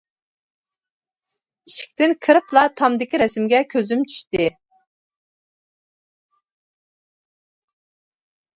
ئىشىكتىن 1.69 2.15
كىرىپلا 2.27 2.63
تامدىكى 2.81 3.19
رەسىمگە 3.23 3.61
كۈزۈم 3.75 4.03
چۈشتى. 4.09 4.49